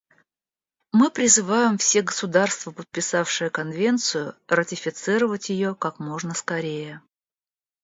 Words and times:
Мы 0.93 1.11
призываем 1.11 1.77
все 1.77 2.01
государства, 2.01 2.71
подписавшие 2.71 3.51
Конвенцию, 3.51 4.33
ратифицировать 4.47 5.49
ее 5.49 5.75
как 5.75 5.99
можно 5.99 6.33
скорее. 6.33 7.03